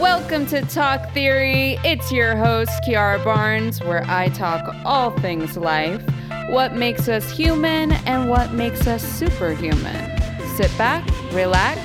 Welcome 0.00 0.46
to 0.46 0.62
Talk 0.62 1.12
Theory. 1.12 1.78
It's 1.84 2.10
your 2.10 2.34
host, 2.34 2.70
Kiara 2.88 3.22
Barnes, 3.22 3.82
where 3.82 4.02
I 4.08 4.30
talk 4.30 4.74
all 4.86 5.10
things 5.18 5.58
life, 5.58 6.02
what 6.48 6.74
makes 6.74 7.06
us 7.06 7.30
human, 7.30 7.92
and 7.92 8.30
what 8.30 8.54
makes 8.54 8.86
us 8.86 9.02
superhuman. 9.04 10.18
Sit 10.56 10.70
back, 10.78 11.06
relax, 11.32 11.78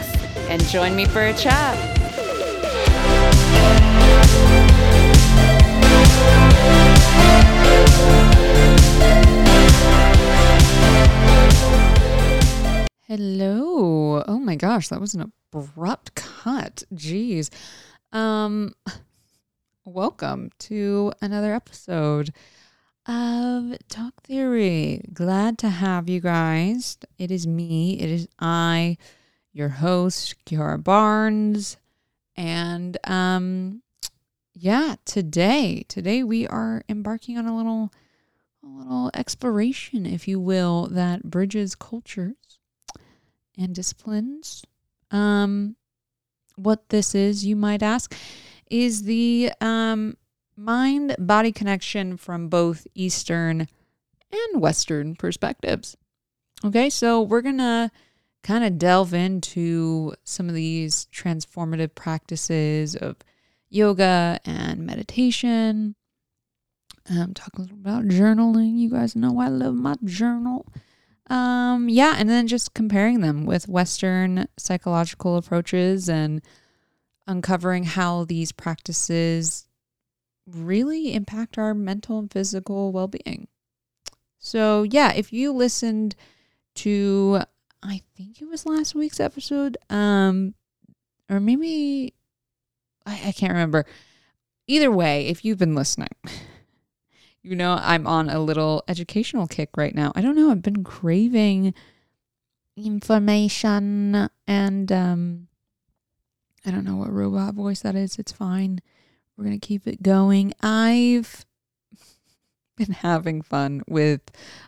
and 0.48 0.64
join 0.68 0.96
me 0.96 1.04
for 1.04 1.26
a 1.26 1.34
chat. 1.34 1.76
Hello. 13.08 14.24
Oh 14.26 14.40
my 14.40 14.56
gosh, 14.56 14.88
that 14.88 15.02
was 15.02 15.13
an 15.16 15.34
abrupt 15.52 16.16
cut. 16.16 16.84
Jeez. 16.94 17.50
Um 18.16 18.73
welcome 19.85 20.49
to 20.59 21.12
another 21.21 21.53
episode 21.53 22.31
of 23.05 23.76
Talk 23.89 24.23
Theory. 24.23 25.02
Glad 25.13 25.58
to 25.58 25.70
have 25.70 26.08
you 26.08 26.22
guys. 26.22 26.98
It 27.17 27.30
is 27.30 27.45
me. 27.45 27.99
It 27.99 28.09
is 28.09 28.30
I, 28.39 28.95
your 29.52 29.67
host, 29.67 30.45
Kiara 30.45 30.81
Barnes. 30.81 31.75
And 32.38 32.98
um 33.03 33.81
yeah, 34.53 34.95
today, 35.03 35.84
today 35.89 36.23
we 36.23 36.47
are 36.47 36.84
embarking 36.88 37.38
on 37.38 37.47
a 37.47 37.58
little 37.58 37.91
a 38.63 38.67
little 38.67 39.11
exploration, 39.13 40.05
if 40.05 40.25
you 40.25 40.39
will, 40.39 40.88
that 40.88 41.23
bridges 41.23 41.75
cultures 41.75 42.59
and 43.58 43.75
disciplines. 43.75 44.63
Um, 45.11 45.75
what 46.55 46.90
this 46.90 47.16
is, 47.16 47.45
you 47.45 47.55
might 47.55 47.84
ask, 47.84 48.16
is 48.70 49.04
the 49.04 49.52
um, 49.62 50.18
mind 50.55 51.16
body 51.20 51.52
connection 51.52 52.17
from 52.17 52.47
both 52.47 52.88
Eastern 52.95 53.67
and 54.31 54.62
Western 54.62 55.16
perspectives. 55.16 55.95
Okay, 56.64 56.89
so 56.89 57.22
we're 57.22 57.42
to 57.58 57.92
kind 58.44 58.64
of 58.64 58.78
delve 58.78 59.14
into 59.14 60.14
some 60.23 60.50
of 60.50 60.56
these 60.56 61.08
transformative 61.14 61.95
practices 61.95 62.95
of 62.95 63.17
yoga 63.69 64.40
and 64.45 64.86
meditation. 64.86 65.95
I'm 67.09 67.34
talking 67.34 67.69
about 67.72 68.06
journaling. 68.06 68.78
You 68.78 68.90
guys 68.90 69.16
know 69.16 69.40
I 69.40 69.47
love 69.47 69.75
my 69.75 69.95
journal. 70.03 70.66
Um, 71.28 71.90
yeah, 71.90 72.16
and 72.18 72.30
then 72.30 72.48
just 72.48 72.73
comparing 72.73 73.22
them 73.22 73.45
with 73.45 73.68
Western 73.68 74.48
psychological 74.58 75.38
approaches 75.38 76.08
and 76.08 76.42
uncovering 77.28 77.84
how 77.84 78.26
these 78.26 78.52
practices 78.52 79.68
really 80.48 81.14
impact 81.14 81.58
our 81.58 81.73
mental 81.73 82.20
and 82.20 82.31
physical 82.31 82.92
well 82.92 83.08
being. 83.08 83.48
So, 84.38 84.84
yeah, 84.84 85.12
if 85.14 85.34
you 85.34 85.52
listened 85.52 86.16
to, 86.76 87.42
I 87.81 88.02
think 88.16 88.42
it 88.42 88.48
was 88.48 88.68
last 88.68 88.94
week's 88.94 89.20
episode, 89.20 89.78
um, 89.90 90.53
or 91.30 91.40
maybe 91.40 92.14
I, 93.06 93.30
I 93.30 93.31
can't 93.31 93.53
remember. 93.53 93.86
Either 94.68 94.92
way, 94.92 95.28
if 95.28 95.44
you've 95.44 95.58
been 95.58 95.76
listening, 95.76 96.09
you 97.45 97.55
know, 97.55 97.77
I'm 97.79 98.07
on 98.07 98.29
a 98.29 98.39
little 98.39 98.83
educational 98.88 99.45
kick 99.45 99.69
right 99.77 99.93
now. 99.93 100.11
I 100.15 100.21
don't 100.21 100.35
know, 100.35 100.49
I've 100.49 100.63
been 100.63 100.83
craving 100.83 101.75
information 102.75 104.29
and 104.47 104.91
um 104.91 105.47
I 106.66 106.71
don't 106.71 106.83
know 106.83 106.95
what 106.95 107.13
robot 107.13 107.53
voice 107.53 107.81
that 107.81 107.95
is. 107.95 108.17
It's 108.17 108.31
fine. 108.31 108.81
We're 109.38 109.45
going 109.45 109.59
to 109.59 109.67
keep 109.67 109.85
it 109.85 110.01
going. 110.01 110.53
I've 110.61 111.45
been 112.75 112.91
having 112.91 113.43
fun 113.43 113.83
with 113.88 114.21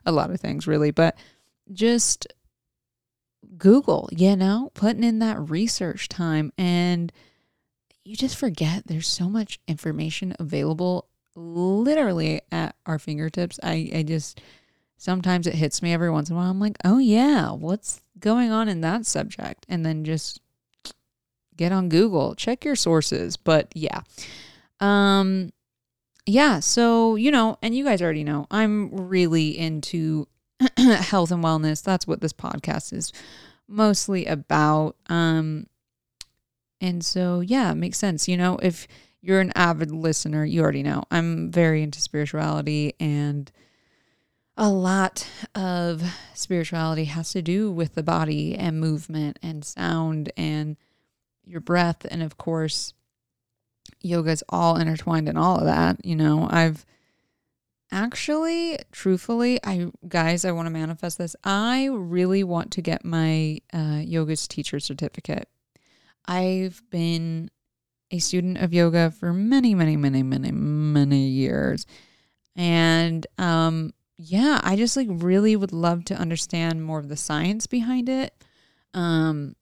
a 0.06 0.12
lot 0.12 0.30
of 0.30 0.40
things 0.40 0.68
really, 0.68 0.92
but 0.92 1.18
just 1.74 2.28
Google, 3.58 4.10
you 4.12 4.36
know, 4.36 4.72
putting 4.76 5.04
in 5.04 5.18
that 5.20 5.50
research 5.50 6.08
time 6.08 6.54
and 6.56 7.12
you 8.06 8.16
just 8.16 8.38
forget 8.38 8.86
there's 8.86 9.08
so 9.08 9.28
much 9.28 9.60
information 9.68 10.36
available 10.38 11.08
literally 11.38 12.42
at 12.52 12.76
our 12.86 13.00
fingertips. 13.00 13.60
I, 13.62 13.90
I 13.94 14.04
just 14.04 14.42
sometimes 14.98 15.48
it 15.48 15.54
hits 15.54 15.82
me 15.82 15.94
every 15.94 16.10
once 16.10 16.30
in 16.30 16.36
a 16.36 16.40
while. 16.40 16.50
I'm 16.50 16.60
like, 16.60 16.78
oh 16.84 16.98
yeah, 16.98 17.52
what's 17.52 18.02
going 18.20 18.52
on 18.52 18.68
in 18.68 18.82
that 18.82 19.06
subject? 19.06 19.66
And 19.70 19.86
then 19.86 20.04
just 20.04 20.42
get 21.56 21.72
on 21.72 21.90
Google, 21.90 22.36
check 22.36 22.66
your 22.66 22.76
sources. 22.76 23.38
But 23.38 23.72
yeah. 23.76 24.02
Um 24.80 25.54
yeah, 26.26 26.60
so 26.60 27.16
you 27.16 27.32
know, 27.32 27.58
and 27.62 27.76
you 27.76 27.86
guys 27.86 28.02
already 28.02 28.24
know, 28.24 28.48
I'm 28.52 28.90
really 29.08 29.58
into 29.58 30.28
health 30.78 31.32
and 31.32 31.44
wellness. 31.44 31.84
That's 31.84 32.08
what 32.08 32.22
this 32.22 32.34
podcast 32.34 32.94
is 32.94 33.14
mostly 33.68 34.26
about. 34.26 34.96
Um 35.08 35.68
and 36.82 37.04
so 37.06 37.42
yeah, 37.42 37.72
it 37.72 37.76
makes 37.76 37.98
sense. 37.98 38.28
You 38.28 38.38
know, 38.38 38.58
if 38.62 38.88
you're 39.22 39.42
an 39.42 39.52
avid 39.56 39.92
listener, 39.92 40.46
you 40.46 40.62
already 40.62 40.84
know 40.84 41.04
I'm 41.12 41.52
very 41.52 41.84
into 41.84 42.02
spirituality, 42.02 42.94
and 43.00 43.52
a 44.56 44.70
lot 44.70 45.28
of 45.54 46.04
spirituality 46.34 47.06
has 47.06 47.32
to 47.32 47.42
do 47.42 47.72
with 47.72 47.94
the 47.96 48.04
body 48.04 48.56
and 48.56 48.80
movement 48.80 49.38
and 49.44 49.64
sound 49.64 50.32
and 50.36 50.78
your 51.46 51.62
breath. 51.62 52.06
And 52.10 52.24
of 52.24 52.38
course, 52.38 52.94
yoga 54.02 54.32
is 54.32 54.44
all 54.50 54.78
intertwined 54.78 55.30
in 55.30 55.38
all 55.38 55.58
of 55.58 55.66
that. 55.66 56.04
You 56.04 56.16
know, 56.16 56.48
I've 56.50 56.86
actually, 57.92 58.80
truthfully, 58.92 59.60
I, 59.64 59.92
guys, 60.08 60.44
I 60.44 60.52
want 60.52 60.66
to 60.66 60.72
manifest 60.72 61.18
this. 61.18 61.36
I 61.44 61.86
really 61.86 62.44
want 62.44 62.72
to 62.72 62.82
get 62.82 63.06
my 63.06 63.60
uh, 63.72 64.02
yoga's 64.04 64.48
teacher 64.48 64.80
certificate. 64.80 65.48
I've 66.26 66.82
been 66.90 67.50
a 68.12 68.20
student 68.20 68.58
of 68.58 68.74
yoga 68.74 69.12
for 69.12 69.34
many, 69.34 69.76
many, 69.76 69.98
many, 69.98 70.24
many, 70.24 70.52
many 70.52 71.28
years. 71.28 71.86
And 72.56 73.28
um, 73.38 73.94
yeah, 74.18 74.60
I 74.64 74.76
just 74.76 74.98
like 74.98 75.08
really 75.10 75.56
would 75.56 75.74
love 75.74 76.06
to 76.06 76.16
understand 76.16 76.84
more 76.84 77.00
of 77.00 77.10
the 77.10 77.18
science 77.18 77.68
behind 77.68 78.10
it. 78.10 78.34
Um, 78.94 79.56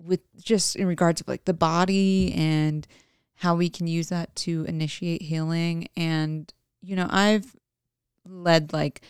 with 0.00 0.20
just 0.36 0.76
in 0.76 0.86
regards 0.86 1.20
of 1.20 1.28
like 1.28 1.44
the 1.44 1.54
body 1.54 2.32
and 2.34 2.86
how 3.34 3.54
we 3.54 3.68
can 3.68 3.86
use 3.86 4.08
that 4.08 4.34
to 4.36 4.64
initiate 4.64 5.22
healing. 5.22 5.88
And, 5.96 6.52
you 6.82 6.96
know, 6.96 7.06
I've 7.10 7.54
led 8.24 8.72
like, 8.72 9.02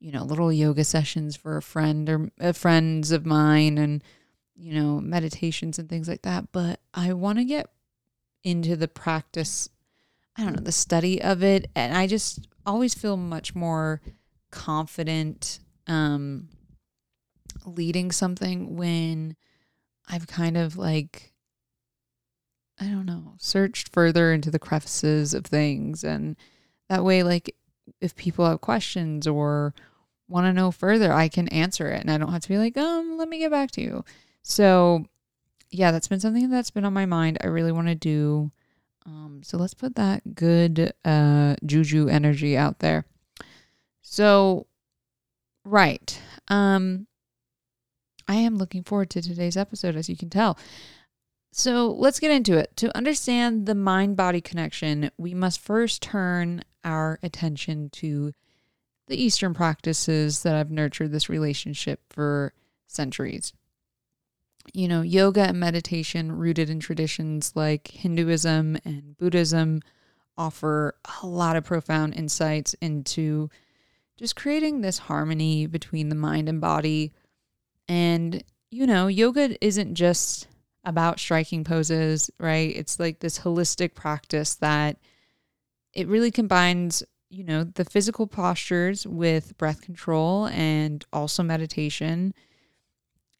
you 0.00 0.12
know, 0.12 0.24
little 0.24 0.52
yoga 0.52 0.84
sessions 0.84 1.36
for 1.36 1.56
a 1.56 1.62
friend 1.62 2.08
or 2.08 2.30
uh, 2.40 2.52
friends 2.52 3.10
of 3.12 3.24
mine 3.24 3.78
and, 3.78 4.02
you 4.54 4.74
know, 4.74 5.00
meditations 5.00 5.78
and 5.78 5.88
things 5.88 6.08
like 6.08 6.22
that. 6.22 6.52
But 6.52 6.80
I 6.94 7.12
want 7.12 7.38
to 7.38 7.44
get 7.44 7.68
into 8.46 8.76
the 8.76 8.86
practice, 8.86 9.68
I 10.36 10.44
don't 10.44 10.54
know, 10.54 10.62
the 10.62 10.70
study 10.70 11.20
of 11.20 11.42
it. 11.42 11.68
And 11.74 11.96
I 11.96 12.06
just 12.06 12.46
always 12.64 12.94
feel 12.94 13.16
much 13.16 13.56
more 13.56 14.00
confident 14.52 15.58
um, 15.88 16.48
leading 17.64 18.12
something 18.12 18.76
when 18.76 19.34
I've 20.08 20.28
kind 20.28 20.56
of 20.56 20.76
like, 20.76 21.32
I 22.80 22.84
don't 22.84 23.06
know, 23.06 23.34
searched 23.38 23.92
further 23.92 24.32
into 24.32 24.52
the 24.52 24.60
crevices 24.60 25.34
of 25.34 25.44
things. 25.44 26.04
And 26.04 26.36
that 26.88 27.02
way, 27.02 27.24
like, 27.24 27.52
if 28.00 28.14
people 28.14 28.46
have 28.46 28.60
questions 28.60 29.26
or 29.26 29.74
want 30.28 30.46
to 30.46 30.52
know 30.52 30.70
further, 30.70 31.12
I 31.12 31.26
can 31.26 31.48
answer 31.48 31.88
it. 31.88 32.00
And 32.00 32.12
I 32.12 32.18
don't 32.18 32.32
have 32.32 32.42
to 32.42 32.48
be 32.48 32.58
like, 32.58 32.76
um, 32.76 33.18
let 33.18 33.28
me 33.28 33.40
get 33.40 33.50
back 33.50 33.72
to 33.72 33.80
you. 33.80 34.04
So 34.44 35.06
yeah, 35.70 35.90
that's 35.90 36.08
been 36.08 36.20
something 36.20 36.50
that's 36.50 36.70
been 36.70 36.84
on 36.84 36.92
my 36.92 37.06
mind. 37.06 37.38
I 37.42 37.46
really 37.46 37.72
want 37.72 37.88
to 37.88 37.94
do. 37.94 38.50
Um, 39.04 39.40
so 39.44 39.56
let's 39.56 39.74
put 39.74 39.94
that 39.96 40.34
good 40.34 40.92
uh, 41.04 41.56
juju 41.64 42.08
energy 42.08 42.56
out 42.56 42.80
there. 42.80 43.04
So, 44.02 44.66
right. 45.64 46.20
Um, 46.48 47.06
I 48.28 48.36
am 48.36 48.56
looking 48.56 48.82
forward 48.82 49.10
to 49.10 49.22
today's 49.22 49.56
episode, 49.56 49.96
as 49.96 50.08
you 50.08 50.16
can 50.16 50.30
tell. 50.30 50.58
So 51.52 51.90
let's 51.90 52.20
get 52.20 52.30
into 52.30 52.56
it. 52.56 52.76
To 52.76 52.96
understand 52.96 53.66
the 53.66 53.74
mind 53.74 54.16
body 54.16 54.40
connection, 54.40 55.10
we 55.16 55.34
must 55.34 55.60
first 55.60 56.02
turn 56.02 56.62
our 56.84 57.18
attention 57.22 57.90
to 57.90 58.32
the 59.06 59.20
Eastern 59.20 59.54
practices 59.54 60.42
that 60.42 60.56
have 60.56 60.70
nurtured 60.70 61.12
this 61.12 61.28
relationship 61.28 62.00
for 62.10 62.52
centuries 62.86 63.52
you 64.72 64.88
know, 64.88 65.02
yoga 65.02 65.42
and 65.42 65.60
meditation 65.60 66.32
rooted 66.32 66.70
in 66.70 66.80
traditions 66.80 67.52
like 67.54 67.88
Hinduism 67.88 68.78
and 68.84 69.16
Buddhism 69.16 69.80
offer 70.36 70.94
a 71.22 71.26
lot 71.26 71.56
of 71.56 71.64
profound 71.64 72.14
insights 72.14 72.74
into 72.74 73.48
just 74.16 74.36
creating 74.36 74.80
this 74.80 74.98
harmony 74.98 75.66
between 75.66 76.08
the 76.08 76.14
mind 76.14 76.48
and 76.48 76.60
body. 76.60 77.12
And, 77.88 78.42
you 78.70 78.86
know, 78.86 79.06
yoga 79.06 79.56
isn't 79.64 79.94
just 79.94 80.48
about 80.84 81.18
striking 81.20 81.64
poses, 81.64 82.30
right? 82.38 82.74
It's 82.74 83.00
like 83.00 83.20
this 83.20 83.38
holistic 83.40 83.94
practice 83.94 84.54
that 84.56 84.98
it 85.92 86.08
really 86.08 86.30
combines, 86.30 87.02
you 87.30 87.44
know, 87.44 87.64
the 87.64 87.84
physical 87.84 88.26
postures 88.26 89.06
with 89.06 89.56
breath 89.58 89.80
control 89.80 90.46
and 90.48 91.04
also 91.12 91.42
meditation. 91.42 92.34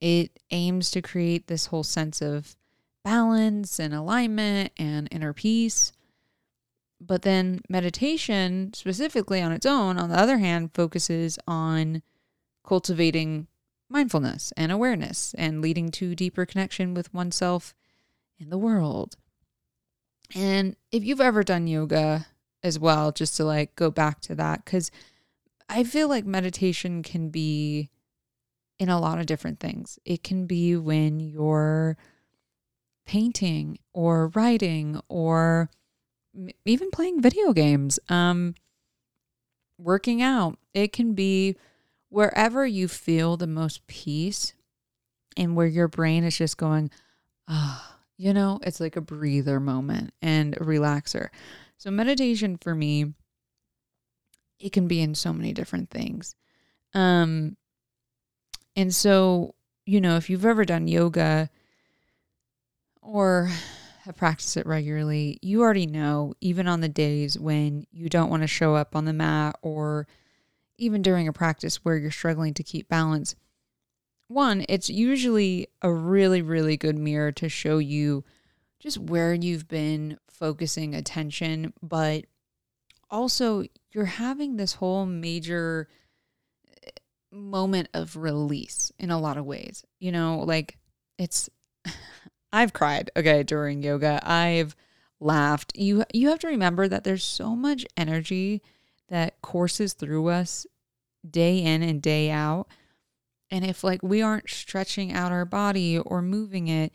It 0.01 0.39
aims 0.51 0.91
to 0.91 1.03
create 1.03 1.47
this 1.47 1.67
whole 1.67 1.85
sense 1.85 2.21
of 2.21 2.57
balance 3.05 3.79
and 3.79 3.95
alignment 3.95 4.73
and 4.77 5.09
inner 5.11 5.33
peace. 5.33 5.93
But 7.01 7.23
then 7.23 7.61
meditation, 7.69 8.73
specifically 8.75 9.41
on 9.41 9.53
its 9.53 9.67
own, 9.67 9.99
on 9.99 10.09
the 10.09 10.19
other 10.19 10.39
hand, 10.39 10.71
focuses 10.75 11.39
on 11.47 12.03
cultivating 12.67 13.47
mindfulness 13.89 14.53
and 14.57 14.73
awareness 14.73 15.35
and 15.39 15.63
leading 15.63 15.91
to 15.93 16.15
deeper 16.15 16.45
connection 16.45 16.95
with 16.95 17.13
oneself 17.15 17.75
and 18.41 18.51
the 18.51 18.59
world. 18.59 19.17
And 20.35 20.77
if 20.91 21.05
you've 21.05 21.21
ever 21.21 21.45
done 21.45 21.67
yoga 21.67 22.27
as 22.63 22.79
well, 22.79 23.13
just 23.13 23.37
to 23.37 23.45
like 23.45 23.77
go 23.77 23.91
back 23.91 24.21
to 24.23 24.35
that, 24.35 24.65
because 24.65 24.91
I 25.69 25.85
feel 25.85 26.09
like 26.09 26.27
meditation 26.27 27.03
can 27.03 27.29
be 27.29 27.91
in 28.79 28.89
a 28.89 29.01
lot 29.01 29.19
of 29.19 29.27
different 29.27 29.61
things. 29.61 29.99
It 30.05 30.23
can 30.23 30.47
be 30.47 30.77
when 30.77 31.21
you're 31.21 31.97
painting 33.07 33.79
or 33.93 34.29
writing 34.29 35.01
or 35.09 35.71
even 36.65 36.91
playing 36.91 37.23
video 37.23 37.53
games, 37.53 37.99
um, 38.09 38.55
working 39.79 40.21
out. 40.21 40.59
It 40.75 40.93
can 40.93 41.15
be 41.15 41.57
wherever 42.09 42.67
you 42.67 42.89
feel 42.89 43.37
the 43.37 43.47
most 43.47 43.87
peace 43.87 44.53
and 45.37 45.57
where 45.57 45.67
your 45.67 45.89
brain 45.89 46.25
is 46.25 46.37
just 46.37 46.57
going, 46.57 46.91
ah, 47.49 47.83
oh, 47.85 47.97
you 48.19 48.33
know, 48.33 48.59
it's 48.63 48.81
like 48.81 48.97
a 48.97 49.01
breather 49.01 49.61
moment 49.61 50.13
and 50.23 50.55
a 50.57 50.61
relaxer. 50.61 51.29
So, 51.77 51.91
meditation 51.91 52.57
for 52.57 52.75
me, 52.75 53.13
it 54.59 54.73
can 54.73 54.89
be 54.89 55.03
in 55.03 55.15
so 55.15 55.33
many 55.33 55.53
different 55.53 55.91
things. 55.91 56.35
Um, 56.95 57.57
and 58.77 58.95
so, 58.95 59.55
you 59.87 60.01
know, 60.01 60.17
if 60.17 60.29
you've 60.29 60.45
ever 60.45 60.65
done 60.65 60.87
yoga 60.87 61.51
or 63.01 63.51
have 64.05 64.17
practiced 64.17 64.57
it 64.57 64.67
regularly, 64.67 65.39
you 65.43 65.63
already 65.63 65.87
know, 65.87 66.35
even 66.41 66.69
on 66.69 66.81
the 66.81 66.89
days 66.89 67.39
when 67.39 67.87
you 67.91 68.09
don't 68.09 68.31
want 68.31 68.43
to 68.43 68.47
show 68.47 68.77
up 68.77 68.95
on 68.95 69.07
the 69.07 69.13
mat 69.13 69.57
or 69.63 70.07
even 70.79 71.03
during 71.03 71.27
a 71.27 71.33
practice 71.33 71.85
where 71.85 71.97
you're 71.97 72.11
struggling 72.11 72.55
to 72.55 72.63
keep 72.63 72.89
balance, 72.89 73.35
one, 74.29 74.65
it's 74.69 74.91
usually 74.91 75.69
a 75.83 75.93
really, 75.93 76.43
really 76.43 76.77
good 76.77 76.99
mirror 76.99 77.33
to 77.33 77.49
show 77.49 77.79
you 77.79 78.25
just 78.79 78.99
where 78.99 79.33
you've 79.33 79.69
been 79.69 80.19
focusing 80.29 80.95
attention, 80.95 81.73
but 81.83 82.27
also 83.11 83.65
you're 83.93 84.05
having 84.05 84.57
this 84.57 84.75
whole 84.75 85.07
major 85.07 85.89
moment 87.37 87.89
of 87.95 88.17
release 88.17 88.93
in 88.99 89.11
a 89.11 89.19
lot 89.19 89.37
of 89.37 89.45
ways. 89.45 89.85
You 89.99 90.13
know, 90.13 90.41
like 90.41 90.79
it's 91.19 91.49
I've 92.53 92.73
cried, 92.73 93.11
okay, 93.17 93.43
during 93.43 93.83
yoga. 93.83 94.21
I've 94.23 94.75
laughed. 95.21 95.77
You 95.77 96.05
you 96.13 96.29
have 96.29 96.39
to 96.41 96.49
remember 96.49 96.89
that 96.89 97.05
there's 97.05 97.25
so 97.25 97.55
much 97.55 97.87
energy 97.97 98.63
that 99.09 99.41
courses 99.43 99.93
through 99.93 100.29
us 100.29 100.67
day 101.29 101.59
in 101.59 101.83
and 101.83 102.03
day 102.03 102.31
out. 102.31 102.67
And 103.51 103.65
if 103.65 103.85
like 103.85 104.03
we 104.03 104.23
aren't 104.23 104.51
stretching 104.51 105.13
out 105.13 105.33
our 105.33 105.45
body 105.45 105.99
or 105.99 106.21
moving 106.23 106.69
it, 106.69 106.93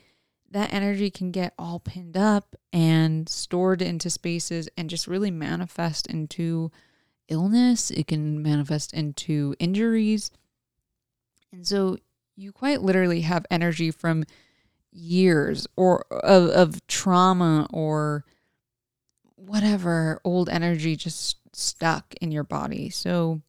that 0.50 0.74
energy 0.74 1.10
can 1.10 1.32
get 1.32 1.54
all 1.58 1.80
pinned 1.80 2.18
up 2.18 2.56
and 2.74 3.28
stored 3.30 3.82
into 3.82 4.10
spaces 4.10 4.68
and 4.78 4.90
just 4.90 5.08
really 5.08 5.32
manifest 5.32 6.08
into 6.08 6.72
illness. 7.28 7.92
It 7.92 8.08
can 8.08 8.42
manifest 8.42 8.94
into 8.94 9.56
injuries. 9.60 10.32
And 11.52 11.66
so 11.66 11.98
you 12.36 12.52
quite 12.52 12.82
literally 12.82 13.22
have 13.22 13.46
energy 13.52 13.92
from 13.92 14.24
years 14.92 15.68
or 15.76 16.06
of, 16.10 16.50
of 16.50 16.88
trauma 16.88 17.68
or 17.72 18.26
whatever 19.36 20.20
old 20.24 20.50
energy 20.50 20.96
just 20.96 21.38
stuck 21.54 22.14
in 22.22 22.32
your 22.32 22.44
body. 22.44 22.90
So, 22.90 23.42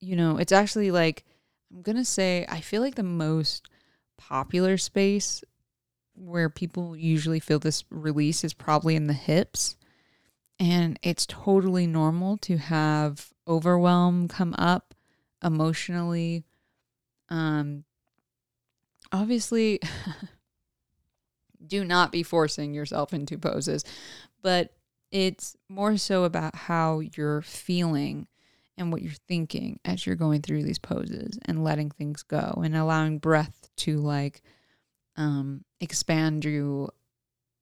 you 0.00 0.16
know, 0.16 0.38
it's 0.38 0.52
actually 0.52 0.90
like, 0.90 1.24
I'm 1.72 1.82
going 1.82 1.96
to 1.96 2.04
say, 2.04 2.46
I 2.48 2.60
feel 2.60 2.82
like 2.82 2.94
the 2.94 3.02
most 3.02 3.68
popular 4.16 4.76
space 4.76 5.42
where 6.14 6.48
people 6.48 6.96
usually 6.96 7.40
feel 7.40 7.58
this 7.58 7.84
release 7.90 8.42
is 8.42 8.54
probably 8.54 8.96
in 8.96 9.06
the 9.06 9.12
hips. 9.12 9.76
And 10.60 10.98
it's 11.02 11.26
totally 11.26 11.86
normal 11.86 12.36
to 12.38 12.56
have 12.56 13.30
overwhelm 13.46 14.28
come 14.28 14.54
up 14.58 14.94
emotionally. 15.42 16.44
Um, 17.28 17.84
obviously, 19.12 19.80
do 21.66 21.84
not 21.84 22.10
be 22.10 22.22
forcing 22.22 22.74
yourself 22.74 23.12
into 23.12 23.38
poses, 23.38 23.84
but 24.42 24.72
it's 25.10 25.56
more 25.68 25.96
so 25.96 26.24
about 26.24 26.54
how 26.54 27.00
you're 27.00 27.42
feeling 27.42 28.26
and 28.76 28.92
what 28.92 29.02
you're 29.02 29.12
thinking 29.26 29.80
as 29.84 30.06
you're 30.06 30.16
going 30.16 30.42
through 30.42 30.62
these 30.62 30.78
poses 30.78 31.38
and 31.46 31.64
letting 31.64 31.90
things 31.90 32.22
go 32.22 32.60
and 32.64 32.76
allowing 32.76 33.18
breath 33.18 33.70
to 33.76 33.98
like 33.98 34.42
um, 35.16 35.64
expand 35.80 36.44
you 36.44 36.88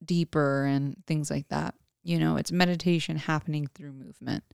deeper 0.05 0.65
and 0.65 0.97
things 1.07 1.31
like 1.31 1.49
that. 1.49 1.75
You 2.07 2.21
know, 2.21 2.37
it's 2.37 2.53
meditation 2.53 3.17
happening 3.17 3.67
through 3.67 3.91
movement. 3.91 4.45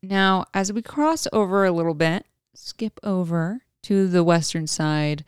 Now, 0.00 0.44
as 0.54 0.72
we 0.72 0.80
cross 0.80 1.26
over 1.32 1.64
a 1.64 1.72
little 1.72 1.92
bit, 1.92 2.24
skip 2.54 3.00
over 3.02 3.62
to 3.82 4.06
the 4.06 4.22
western 4.22 4.68
side 4.68 5.24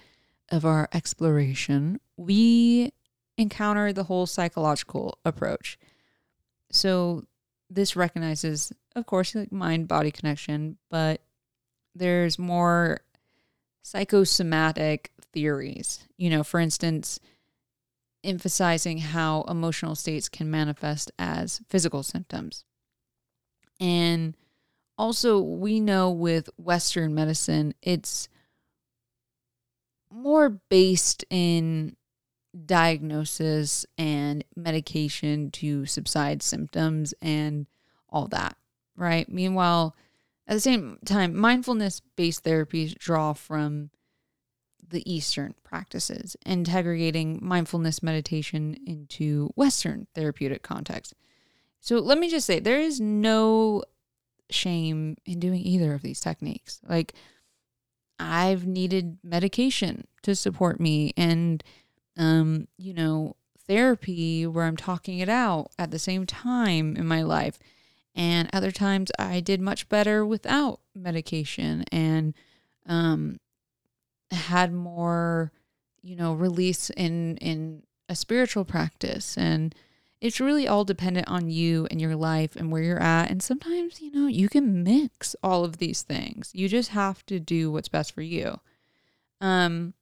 of 0.53 0.65
our 0.65 0.89
exploration, 0.93 1.99
we 2.17 2.93
encounter 3.37 3.93
the 3.93 4.05
whole 4.05 4.27
psychological 4.27 5.19
approach. 5.25 5.77
So 6.71 7.25
this 7.69 7.97
recognizes, 7.97 8.73
of 8.95 9.05
course, 9.05 9.35
like 9.35 9.51
mind 9.51 9.89
body 9.89 10.13
connection, 10.13 10.79
but 10.89 11.21
there's 11.97 12.39
more 12.39 13.01
psychosomatic 13.83 15.11
theories. 15.33 16.07
You 16.17 16.31
know, 16.31 16.45
for 16.45 16.61
instance, 16.61 17.19
emphasizing 18.25 18.99
how 18.99 19.43
emotional 19.43 19.95
states 19.95 20.29
can 20.29 20.51
manifest 20.51 21.11
as 21.19 21.61
physical 21.69 22.03
symptoms. 22.03 22.65
And 23.81 24.37
also, 24.97 25.41
we 25.41 25.81
know 25.81 26.11
with 26.11 26.49
Western 26.57 27.15
medicine, 27.15 27.75
it's 27.83 28.29
more 30.11 30.51
based 30.51 31.25
in 31.31 31.97
diagnosis 32.67 33.87
and 33.97 34.45
medication 34.55 35.51
to 35.51 35.87
subside 35.87 36.43
symptoms 36.43 37.15
and 37.23 37.67
all 38.11 38.29
that, 38.29 38.57
right? 38.95 39.29
Meanwhile, 39.29 39.97
at 40.47 40.55
the 40.55 40.61
same 40.61 40.99
time, 41.05 41.37
mindfulness 41.37 42.01
based 42.17 42.45
therapies 42.45 42.97
draw 42.97 43.33
from 43.33 43.91
the 44.93 45.13
Eastern 45.13 45.55
practices, 45.65 46.37
integrating 46.47 47.39
mindfulness 47.43 48.03
meditation 48.03 48.77
into 48.87 49.51
Western 49.57 50.07
therapeutic 50.15 50.63
context. 50.63 51.15
So 51.81 51.97
let 51.97 52.19
me 52.19 52.31
just 52.31 52.47
say 52.47 52.61
there 52.61 52.81
is 52.81 53.01
no 53.01 53.83
shame 54.51 55.17
in 55.27 55.41
doing 55.41 55.61
either 55.61 55.95
of 55.95 56.03
these 56.03 56.21
techniques. 56.21 56.81
Like, 56.89 57.15
I've 58.21 58.67
needed 58.67 59.19
medication 59.25 60.07
to 60.23 60.37
support 60.37 60.79
me 60.79 61.13
and 61.17 61.65
um, 62.17 62.69
you 62.77 62.95
know, 62.95 63.37
therapy 63.67 64.47
where 64.47 64.65
I'm 64.65 64.77
talking 64.77 65.19
it 65.19 65.29
out 65.29 65.71
at 65.79 65.91
the 65.91 65.99
same 65.99 66.27
time 66.27 66.97
in 66.97 67.07
my 67.07 67.23
life. 67.23 67.59
And 68.15 68.51
other 68.53 68.71
times 68.71 69.11
I 69.19 69.41
did 69.41 69.61
much 69.61 69.89
better 69.89 70.27
without 70.27 70.81
medication 70.95 71.85
and 71.91 72.35
um, 72.87 73.39
had 74.33 74.73
more, 74.73 75.53
you 76.03 76.17
know, 76.17 76.35
release 76.35 76.91
in 76.91 77.37
in 77.39 77.83
a 78.09 78.17
spiritual 78.17 78.65
practice 78.65 79.39
and 79.39 79.75
it's 80.21 80.41
really 80.41 80.69
all 80.69 80.85
dependent 80.85 81.27
on 81.29 81.51
you 81.51 81.89
and 81.91 82.01
your 82.01 82.15
life 82.15 82.55
and 82.55 82.71
where 82.71 82.83
you're 82.83 83.03
at. 83.03 83.29
And 83.29 83.43
sometimes, 83.43 84.01
you 84.01 84.13
know, 84.13 84.29
you 84.29 84.49
can 84.49 84.85
mix 84.85 85.35
all 85.43 85.65
of 85.65 85.79
these 85.79 86.03
things. 86.03 86.53
You 86.55 86.69
just 86.69 86.91
have 86.91 87.27
to 87.27 87.41
do 87.41 87.73
what's 87.73 87.89
best 87.89 88.13
for 88.15 88.23
you. 88.23 88.61
Um, 89.41 89.95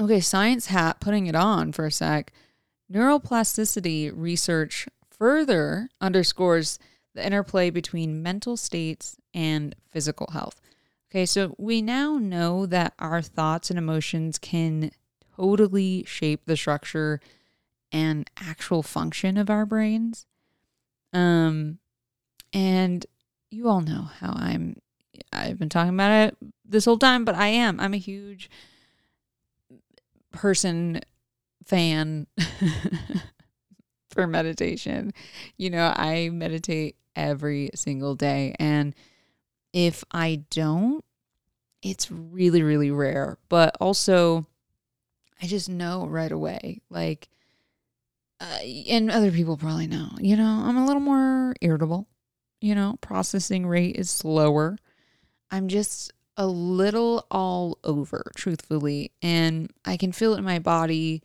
Okay, 0.00 0.20
science 0.20 0.66
hat, 0.66 1.00
putting 1.00 1.26
it 1.26 1.34
on 1.34 1.72
for 1.72 1.86
a 1.86 1.92
sec. 1.92 2.32
Neuroplasticity 2.90 4.10
research 4.14 4.88
further 5.10 5.88
underscores 6.00 6.78
the 7.14 7.24
interplay 7.24 7.70
between 7.70 8.22
mental 8.22 8.56
states 8.56 9.16
and 9.34 9.76
physical 9.90 10.28
health. 10.32 10.60
Okay, 11.12 11.26
so 11.26 11.54
we 11.58 11.82
now 11.82 12.16
know 12.16 12.64
that 12.64 12.94
our 12.98 13.20
thoughts 13.20 13.68
and 13.68 13.78
emotions 13.78 14.38
can 14.38 14.90
totally 15.36 16.04
shape 16.04 16.46
the 16.46 16.56
structure 16.56 17.20
and 17.92 18.30
actual 18.38 18.82
function 18.82 19.36
of 19.36 19.50
our 19.50 19.66
brains. 19.66 20.24
Um, 21.12 21.80
and 22.54 23.04
you 23.50 23.68
all 23.68 23.82
know 23.82 24.08
how 24.20 24.32
I'm. 24.34 24.76
I've 25.30 25.58
been 25.58 25.68
talking 25.68 25.92
about 25.92 26.28
it 26.28 26.36
this 26.64 26.86
whole 26.86 26.96
time, 26.96 27.26
but 27.26 27.34
I 27.34 27.48
am. 27.48 27.78
I'm 27.78 27.92
a 27.92 27.98
huge 27.98 28.48
person 30.30 30.98
fan 31.66 32.26
for 34.10 34.26
meditation. 34.26 35.12
You 35.58 35.68
know, 35.68 35.92
I 35.94 36.30
meditate 36.30 36.96
every 37.14 37.68
single 37.74 38.14
day. 38.14 38.54
And 38.58 38.94
if 39.72 40.04
I 40.10 40.44
don't, 40.50 41.04
it's 41.82 42.10
really, 42.10 42.62
really 42.62 42.90
rare. 42.90 43.38
But 43.48 43.76
also, 43.80 44.46
I 45.40 45.46
just 45.46 45.68
know 45.68 46.06
right 46.06 46.30
away. 46.30 46.80
Like, 46.90 47.28
uh, 48.40 48.58
and 48.88 49.10
other 49.10 49.30
people 49.30 49.56
probably 49.56 49.86
know, 49.86 50.10
you 50.18 50.36
know, 50.36 50.62
I'm 50.64 50.76
a 50.76 50.86
little 50.86 51.00
more 51.00 51.54
irritable. 51.60 52.06
You 52.60 52.74
know, 52.74 52.96
processing 53.00 53.66
rate 53.66 53.96
is 53.96 54.08
slower. 54.08 54.78
I'm 55.50 55.68
just 55.68 56.12
a 56.36 56.46
little 56.46 57.26
all 57.30 57.78
over, 57.82 58.30
truthfully. 58.36 59.10
And 59.20 59.72
I 59.84 59.96
can 59.96 60.12
feel 60.12 60.34
it 60.34 60.38
in 60.38 60.44
my 60.44 60.60
body. 60.60 61.22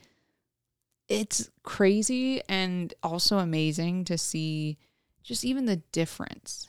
It's 1.08 1.50
crazy 1.64 2.42
and 2.50 2.94
also 3.04 3.38
amazing 3.38 4.06
to 4.06 4.18
see 4.18 4.78
just 5.24 5.46
even 5.46 5.66
the 5.66 5.78
difference 5.92 6.68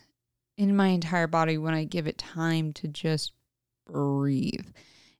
in 0.59 0.75
my 0.75 0.89
entire 0.89 1.29
body 1.29 1.57
when 1.57 1.73
I 1.73 1.85
give 1.85 2.09
it 2.09 2.19
time 2.19 2.73
to 2.75 2.89
just 2.89 3.33
breathe 3.87 4.67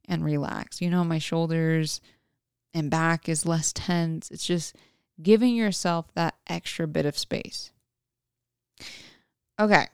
and 0.07 0.25
relax. 0.25 0.83
You 0.83 0.91
know, 0.91 1.05
my 1.05 1.19
shoulders 1.19 2.01
and 2.75 2.91
back 2.91 3.29
is 3.29 3.47
less 3.47 3.73
tense. 3.73 4.31
It's 4.31 4.45
just 4.45 4.75
giving 5.23 5.55
yourself 5.55 6.13
that 6.15 6.35
extra 6.49 6.89
bit 6.89 7.07
of 7.07 7.17
space. 7.17 7.71
Okay. 9.61 9.87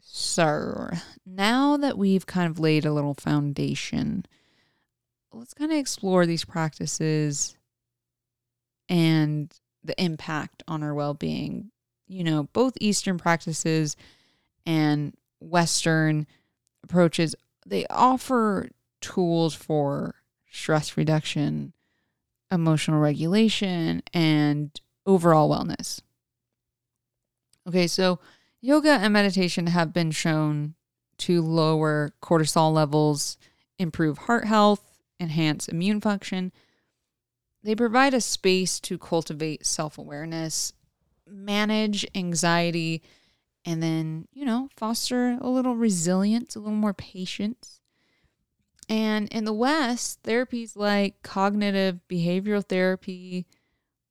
So 0.00 0.90
now 1.26 1.76
that 1.76 1.98
we've 1.98 2.26
kind 2.26 2.50
of 2.50 2.58
laid 2.58 2.86
a 2.86 2.92
little 2.92 3.14
foundation, 3.14 4.24
let's 5.30 5.54
kind 5.54 5.70
of 5.70 5.78
explore 5.78 6.24
these 6.24 6.44
practices 6.46 7.54
and 8.88 9.52
the 9.84 10.02
impact 10.02 10.62
on 10.66 10.82
our 10.82 10.94
well 10.94 11.12
being. 11.12 11.70
You 12.06 12.24
know, 12.24 12.48
both 12.54 12.72
Eastern 12.80 13.18
practices 13.18 13.94
and 14.68 15.14
Western 15.40 16.26
approaches, 16.84 17.34
they 17.66 17.86
offer 17.88 18.68
tools 19.00 19.54
for 19.54 20.14
stress 20.50 20.96
reduction, 20.96 21.72
emotional 22.52 23.00
regulation, 23.00 24.02
and 24.12 24.78
overall 25.06 25.48
wellness. 25.48 26.02
Okay, 27.66 27.86
so 27.86 28.18
yoga 28.60 28.90
and 28.90 29.14
meditation 29.14 29.68
have 29.68 29.94
been 29.94 30.10
shown 30.10 30.74
to 31.16 31.40
lower 31.40 32.12
cortisol 32.22 32.70
levels, 32.70 33.38
improve 33.78 34.18
heart 34.18 34.44
health, 34.44 35.00
enhance 35.18 35.66
immune 35.66 36.00
function, 36.02 36.52
they 37.62 37.74
provide 37.74 38.12
a 38.12 38.20
space 38.20 38.78
to 38.80 38.98
cultivate 38.98 39.64
self 39.64 39.96
awareness, 39.96 40.74
manage 41.26 42.06
anxiety, 42.14 43.02
and 43.64 43.82
then, 43.82 44.26
you 44.32 44.44
know, 44.44 44.68
foster 44.76 45.38
a 45.40 45.48
little 45.48 45.76
resilience, 45.76 46.56
a 46.56 46.60
little 46.60 46.74
more 46.74 46.94
patience. 46.94 47.80
And 48.88 49.28
in 49.28 49.44
the 49.44 49.52
West, 49.52 50.22
therapies 50.22 50.76
like 50.76 51.22
cognitive 51.22 52.00
behavioral 52.08 52.64
therapy, 52.64 53.46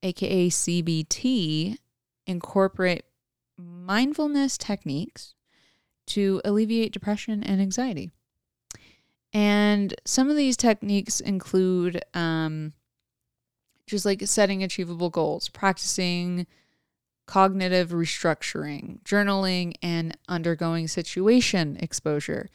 aka 0.04 0.50
CBT, 0.50 1.78
incorporate 2.28 3.06
mindfulness 3.58 4.58
techniques 4.58 5.34
to 6.08 6.42
alleviate 6.46 6.94
depression 6.94 7.44
and 7.44 7.60
anxiety. 7.62 8.12
And 9.34 9.94
some 10.06 10.30
of 10.30 10.38
these 10.38 10.58
techniques 10.58 11.20
include 11.20 12.02
um, 12.14 12.74
just 13.88 14.06
like 14.06 14.22
setting 14.26 14.64
achievable 14.64 15.10
goals, 15.10 15.50
practicing 15.50 16.48
cognitive 17.28 17.90
restructuring, 17.90 19.02
journaling, 19.04 19.76
and 19.84 20.18
undergoing 20.28 20.88
situation 20.88 21.78
exposure. 21.80 22.50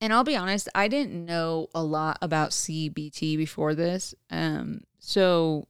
And 0.00 0.12
I'll 0.12 0.24
be 0.24 0.36
honest, 0.36 0.68
I 0.74 0.88
didn't 0.88 1.24
know 1.24 1.68
a 1.74 1.82
lot 1.82 2.18
about 2.20 2.50
CBT 2.50 3.38
before 3.38 3.74
this. 3.74 4.14
Um, 4.30 4.82
so 4.98 5.68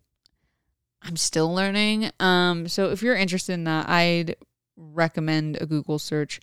I'm 1.03 1.17
still 1.17 1.55
learning. 1.55 2.11
Um, 2.19 2.67
so 2.67 2.91
if 2.91 3.03
you're 3.03 3.15
interested 3.15 3.53
in 3.53 3.65
that, 3.65 3.89
I'd 3.89 4.35
recommend 4.77 5.59
a 5.61 5.67
Google 5.67 5.99
search. 5.99 6.41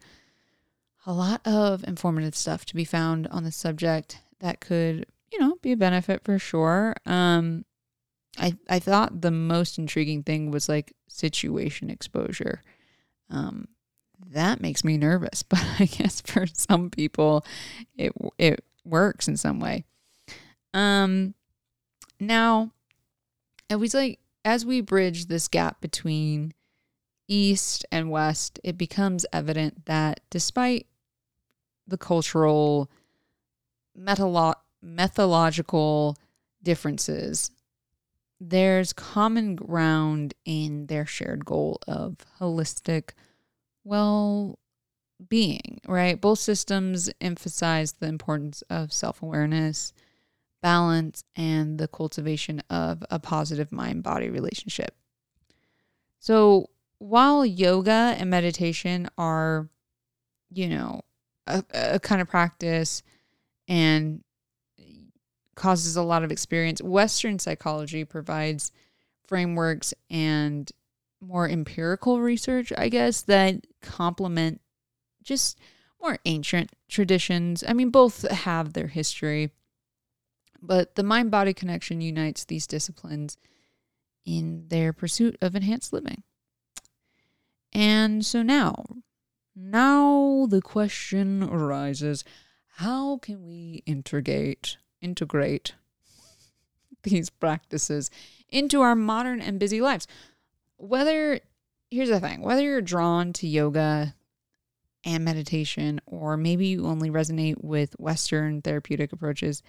A 1.05 1.11
lot 1.11 1.41
of 1.45 1.83
informative 1.83 2.35
stuff 2.35 2.65
to 2.67 2.75
be 2.75 2.85
found 2.85 3.27
on 3.27 3.43
the 3.43 3.51
subject 3.51 4.19
that 4.39 4.61
could, 4.61 5.05
you 5.31 5.39
know, 5.39 5.57
be 5.61 5.73
a 5.73 5.77
benefit 5.77 6.23
for 6.23 6.39
sure. 6.39 6.95
Um, 7.05 7.65
I 8.37 8.55
I 8.69 8.79
thought 8.79 9.21
the 9.21 9.31
most 9.31 9.77
intriguing 9.77 10.23
thing 10.23 10.51
was 10.51 10.67
like 10.67 10.93
situation 11.07 11.89
exposure. 11.89 12.63
Um, 13.29 13.67
that 14.31 14.61
makes 14.61 14.83
me 14.83 14.97
nervous, 14.97 15.43
but 15.49 15.63
I 15.79 15.85
guess 15.85 16.21
for 16.21 16.45
some 16.47 16.89
people, 16.89 17.45
it 17.97 18.13
it 18.37 18.63
works 18.85 19.27
in 19.27 19.37
some 19.37 19.59
way. 19.59 19.85
Um, 20.73 21.35
now, 22.19 22.71
it 23.69 23.75
was 23.75 23.93
like 23.93 24.19
as 24.45 24.65
we 24.65 24.81
bridge 24.81 25.27
this 25.27 25.47
gap 25.47 25.79
between 25.79 26.53
East 27.27 27.85
and 27.91 28.11
West, 28.11 28.59
it 28.63 28.77
becomes 28.77 29.25
evident 29.31 29.85
that 29.85 30.19
despite 30.29 30.87
the 31.87 31.97
cultural, 31.97 32.89
metalo- 33.97 34.55
methodological 34.81 36.17
differences 36.61 37.51
there's 38.49 38.91
common 38.91 39.55
ground 39.55 40.33
in 40.43 40.87
their 40.87 41.05
shared 41.05 41.45
goal 41.45 41.79
of 41.87 42.17
holistic 42.39 43.11
well 43.85 44.59
being, 45.29 45.79
right? 45.87 46.19
Both 46.19 46.39
systems 46.39 47.09
emphasize 47.21 47.93
the 47.93 48.07
importance 48.07 48.61
of 48.69 48.91
self 48.91 49.21
awareness, 49.21 49.93
balance, 50.61 51.23
and 51.35 51.77
the 51.77 51.87
cultivation 51.87 52.61
of 52.69 53.03
a 53.09 53.19
positive 53.19 53.71
mind 53.71 54.03
body 54.03 54.29
relationship. 54.29 54.95
So, 56.19 56.69
while 56.97 57.45
yoga 57.45 58.15
and 58.17 58.29
meditation 58.29 59.09
are, 59.17 59.69
you 60.51 60.67
know, 60.67 61.01
a, 61.47 61.63
a 61.73 61.99
kind 61.99 62.21
of 62.21 62.27
practice 62.27 63.03
and 63.69 64.21
causes 65.55 65.95
a 65.95 66.03
lot 66.03 66.23
of 66.23 66.31
experience. 66.31 66.81
Western 66.81 67.39
psychology 67.39 68.05
provides 68.05 68.71
frameworks 69.27 69.93
and 70.09 70.71
more 71.21 71.47
empirical 71.47 72.21
research, 72.21 72.73
I 72.77 72.89
guess, 72.89 73.21
that 73.23 73.65
complement 73.81 74.61
just 75.23 75.57
more 76.01 76.19
ancient 76.25 76.71
traditions. 76.89 77.63
I 77.67 77.73
mean, 77.73 77.89
both 77.89 78.29
have 78.29 78.73
their 78.73 78.87
history, 78.87 79.51
but 80.61 80.95
the 80.95 81.03
mind 81.03 81.31
body 81.31 81.53
connection 81.53 82.01
unites 82.01 82.43
these 82.43 82.67
disciplines 82.67 83.37
in 84.25 84.67
their 84.67 84.93
pursuit 84.93 85.37
of 85.41 85.55
enhanced 85.55 85.93
living. 85.93 86.23
And 87.71 88.25
so 88.25 88.43
now, 88.43 88.85
now 89.55 90.45
the 90.49 90.61
question 90.61 91.43
arises 91.43 92.23
how 92.77 93.17
can 93.17 93.45
we 93.45 93.83
integrate 93.85 94.77
integrate 95.03 95.75
these 97.03 97.29
practices 97.29 98.09
into 98.49 98.81
our 98.81 98.95
modern 98.95 99.41
and 99.41 99.59
busy 99.59 99.81
lives. 99.81 100.07
Whether, 100.77 101.39
here's 101.91 102.09
the 102.09 102.19
thing, 102.19 102.41
whether 102.41 102.61
you're 102.61 102.81
drawn 102.81 103.33
to 103.33 103.47
yoga 103.47 104.15
and 105.03 105.25
meditation, 105.25 105.99
or 106.05 106.37
maybe 106.37 106.67
you 106.67 106.85
only 106.87 107.09
resonate 107.09 107.61
with 107.61 107.93
Western 107.99 108.61
therapeutic 108.61 109.11
approaches, 109.11 109.61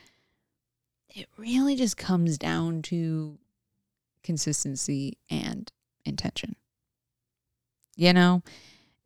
it 1.08 1.26
really 1.36 1.76
just 1.76 1.96
comes 1.96 2.38
down 2.38 2.82
to 2.82 3.38
consistency 4.22 5.18
and 5.28 5.70
intention. 6.04 6.56
You 7.96 8.12
know, 8.12 8.42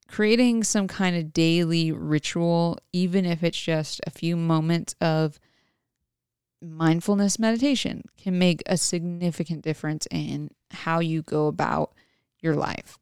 creating 0.08 0.64
some 0.64 0.88
kind 0.88 1.16
of 1.16 1.32
daily 1.32 1.92
ritual, 1.92 2.78
even 2.92 3.24
if 3.26 3.42
it's 3.42 3.60
just 3.60 4.00
a 4.06 4.10
few 4.10 4.36
moments 4.36 4.94
of 5.00 5.38
mindfulness 6.60 7.38
meditation 7.38 8.02
can 8.16 8.38
make 8.38 8.62
a 8.66 8.76
significant 8.76 9.62
difference 9.62 10.06
in 10.10 10.50
how 10.70 11.00
you 11.00 11.22
go 11.22 11.46
about 11.46 11.92
your 12.40 12.54
life. 12.54 12.98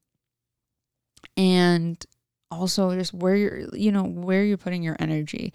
And 1.36 2.04
also 2.50 2.94
just 2.94 3.12
where 3.12 3.36
you're, 3.36 3.75
you 3.75 3.92
know, 3.92 4.04
where 4.04 4.44
you're 4.44 4.56
putting 4.56 4.82
your 4.82 4.96
energy. 4.98 5.52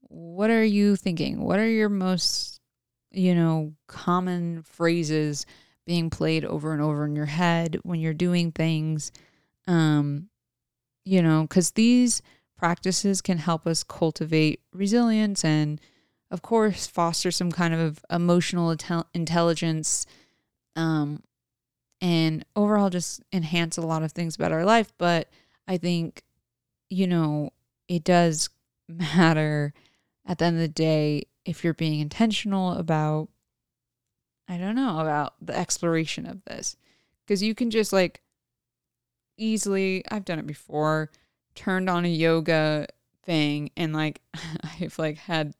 What 0.00 0.50
are 0.50 0.64
you 0.64 0.96
thinking? 0.96 1.40
What 1.40 1.58
are 1.58 1.68
your 1.68 1.88
most 1.88 2.56
you 3.16 3.34
know, 3.34 3.72
common 3.86 4.62
phrases 4.62 5.46
being 5.86 6.10
played 6.10 6.44
over 6.44 6.72
and 6.72 6.82
over 6.82 7.06
in 7.06 7.16
your 7.16 7.26
head 7.26 7.78
when 7.82 7.98
you're 7.98 8.14
doing 8.14 8.52
things. 8.52 9.10
Um, 9.66 10.28
you 11.04 11.22
know, 11.22 11.42
because 11.42 11.70
these 11.72 12.20
practices 12.58 13.22
can 13.22 13.38
help 13.38 13.66
us 13.66 13.82
cultivate 13.82 14.60
resilience 14.72 15.44
and, 15.44 15.80
of 16.30 16.42
course, 16.42 16.86
foster 16.86 17.30
some 17.30 17.52
kind 17.52 17.74
of 17.74 18.04
emotional 18.10 18.74
intel- 18.74 19.06
intelligence 19.14 20.06
um, 20.74 21.22
and 22.00 22.44
overall 22.54 22.90
just 22.90 23.22
enhance 23.32 23.76
a 23.76 23.82
lot 23.82 24.02
of 24.02 24.12
things 24.12 24.36
about 24.36 24.52
our 24.52 24.64
life. 24.64 24.92
But 24.98 25.28
I 25.66 25.76
think, 25.76 26.22
you 26.90 27.06
know, 27.06 27.50
it 27.88 28.04
does 28.04 28.50
matter 28.88 29.72
at 30.26 30.38
the 30.38 30.44
end 30.44 30.56
of 30.56 30.62
the 30.62 30.68
day 30.68 31.26
if 31.44 31.62
you're 31.62 31.74
being 31.74 32.00
intentional 32.00 32.72
about, 32.72 33.28
I 34.48 34.58
don't 34.58 34.74
know, 34.74 34.98
about 34.98 35.34
the 35.40 35.56
exploration 35.56 36.26
of 36.26 36.44
this. 36.44 36.76
Because 37.24 37.42
you 37.42 37.54
can 37.54 37.70
just 37.70 37.92
like 37.92 38.22
easily, 39.36 40.04
I've 40.10 40.24
done 40.24 40.38
it 40.38 40.46
before, 40.46 41.10
turned 41.54 41.88
on 41.88 42.04
a 42.04 42.08
yoga 42.08 42.86
thing 43.22 43.70
and 43.76 43.92
like 43.92 44.20
I've 44.80 44.98
like 44.98 45.18
had, 45.18 45.54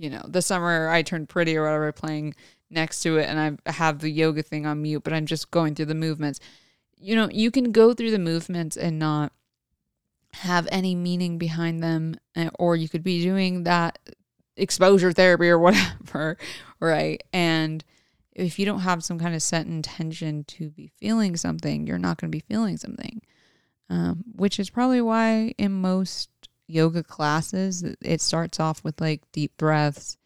you 0.00 0.08
know, 0.08 0.24
the 0.26 0.40
summer 0.40 0.88
I 0.88 1.02
turned 1.02 1.28
pretty 1.28 1.54
or 1.58 1.64
whatever 1.64 1.92
playing 1.92 2.34
next 2.70 3.00
to 3.00 3.18
it 3.18 3.28
and 3.28 3.60
I 3.66 3.70
have 3.70 3.98
the 3.98 4.10
yoga 4.10 4.42
thing 4.42 4.64
on 4.64 4.80
mute, 4.80 5.04
but 5.04 5.12
I'm 5.12 5.26
just 5.26 5.50
going 5.50 5.74
through 5.74 5.86
the 5.86 5.94
movements. 5.94 6.40
You 6.96 7.16
know, 7.16 7.28
you 7.30 7.50
can 7.50 7.70
go 7.70 7.92
through 7.92 8.10
the 8.10 8.18
movements 8.18 8.78
and 8.78 8.98
not 8.98 9.32
have 10.32 10.66
any 10.72 10.94
meaning 10.94 11.36
behind 11.36 11.82
them, 11.82 12.16
eh, 12.34 12.48
or 12.58 12.76
you 12.76 12.88
could 12.88 13.02
be 13.02 13.22
doing 13.22 13.64
that 13.64 13.98
exposure 14.56 15.12
therapy 15.12 15.50
or 15.50 15.58
whatever, 15.58 16.38
right? 16.80 17.22
And 17.34 17.84
if 18.32 18.58
you 18.58 18.64
don't 18.64 18.80
have 18.80 19.04
some 19.04 19.18
kind 19.18 19.34
of 19.34 19.42
set 19.42 19.66
intention 19.66 20.44
to 20.44 20.70
be 20.70 20.90
feeling 20.98 21.36
something, 21.36 21.86
you're 21.86 21.98
not 21.98 22.18
going 22.18 22.32
to 22.32 22.36
be 22.36 22.44
feeling 22.48 22.78
something, 22.78 23.20
um, 23.90 24.24
which 24.34 24.58
is 24.58 24.70
probably 24.70 25.02
why 25.02 25.52
in 25.58 25.72
most 25.72 26.29
yoga 26.70 27.02
classes, 27.02 27.82
it 28.00 28.20
starts 28.20 28.60
off 28.60 28.82
with 28.84 29.00
like 29.00 29.22
deep 29.32 29.56
breaths 29.56 30.16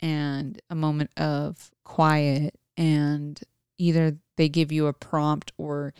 and 0.00 0.60
a 0.68 0.74
moment 0.74 1.10
of 1.16 1.70
quiet 1.84 2.58
and 2.76 3.40
either 3.78 4.16
they 4.36 4.48
give 4.48 4.70
you 4.72 4.86
a 4.86 4.92
prompt 4.92 5.52
or 5.56 5.94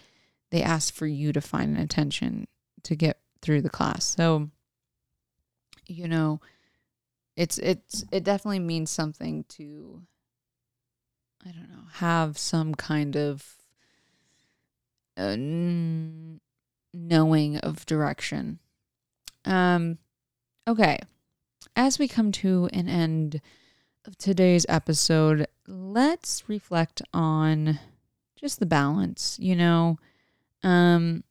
they 0.51 0.63
ask 0.63 0.93
for 0.93 1.07
you 1.07 1.33
to 1.33 1.41
find 1.41 1.77
an 1.77 1.83
attention 1.83 2.47
to 2.83 2.95
get 2.95 3.19
through 3.43 3.63
the 3.63 3.71
class. 3.71 4.05
So, 4.05 4.51
you 5.87 6.09
know, 6.09 6.41
it's 7.37 7.59
it's 7.59 8.05
it 8.11 8.25
definitely 8.25 8.61
means 8.61 8.91
something 8.91 9.45
to 9.51 10.03
I 11.45 11.51
don't 11.51 11.69
know, 11.71 11.85
have 11.95 12.39
some 12.39 12.75
kind 12.75 13.17
of 13.17 13.57
uh, 15.17 15.37
knowing 16.93 17.57
of 17.59 17.87
direction. 17.87 18.59
Um 19.47 19.99
okay. 20.69 20.99
As 21.75 21.99
we 21.99 22.09
come 22.09 22.33
to 22.33 22.69
an 22.73 22.89
end 22.89 23.41
of 24.05 24.17
today's 24.19 24.67
episode, 24.69 25.47
let's 25.67 26.49
reflect 26.49 27.03
on 27.13 27.79
just 28.39 28.61
the 28.61 28.67
balance, 28.67 29.39
you 29.41 29.57
know. 29.57 29.99
Um 30.63 31.25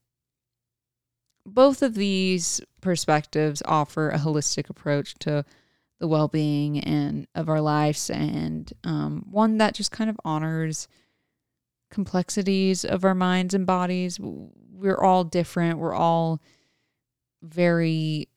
both 1.45 1.83
of 1.83 1.93
these 1.93 2.59
perspectives 2.81 3.61
offer 3.65 4.09
a 4.09 4.17
holistic 4.17 4.69
approach 4.69 5.13
to 5.19 5.45
the 5.99 6.07
well-being 6.07 6.79
and 6.79 7.27
of 7.35 7.47
our 7.47 7.61
lives 7.61 8.09
and 8.09 8.73
um, 8.83 9.25
one 9.29 9.57
that 9.57 9.75
just 9.75 9.91
kind 9.91 10.09
of 10.09 10.19
honors 10.25 10.87
complexities 11.89 12.83
of 12.83 13.05
our 13.05 13.15
minds 13.15 13.53
and 13.53 13.65
bodies 13.65 14.19
we're 14.19 15.01
all 15.01 15.23
different 15.23 15.79
we're 15.79 15.93
all 15.93 16.41
very 17.41 18.27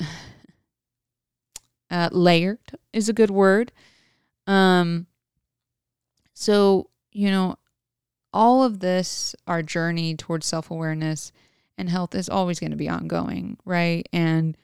uh, 1.90 2.08
layered 2.12 2.58
is 2.92 3.08
a 3.08 3.12
good 3.12 3.30
word 3.30 3.72
um, 4.48 5.06
so, 6.32 6.88
you 7.12 7.30
know, 7.30 7.56
all 8.32 8.64
of 8.64 8.80
this, 8.80 9.36
our 9.46 9.62
journey 9.62 10.16
towards 10.16 10.46
self 10.46 10.70
awareness 10.70 11.32
and 11.76 11.88
health 11.88 12.14
is 12.14 12.28
always 12.28 12.58
going 12.58 12.70
to 12.70 12.76
be 12.76 12.88
ongoing, 12.88 13.58
right? 13.64 14.08
And, 14.12 14.56